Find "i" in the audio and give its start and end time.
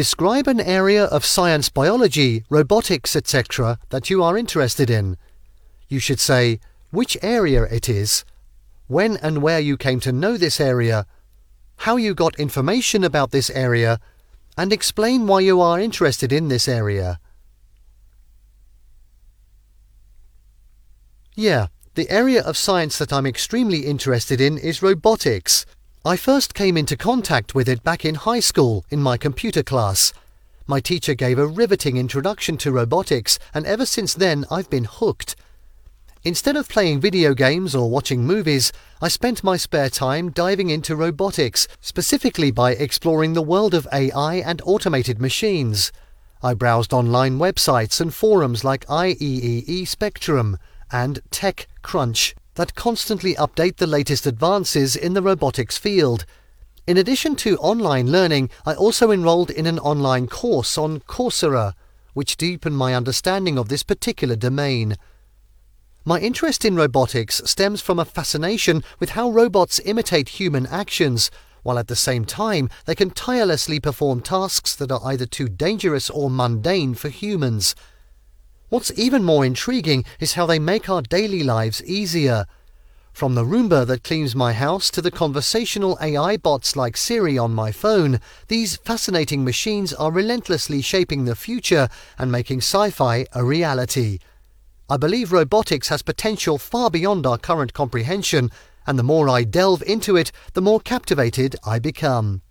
26.02-26.16, 39.02-39.08, 46.42-46.54, 58.66-58.74, 94.88-94.96, 99.28-99.42, 101.64-101.80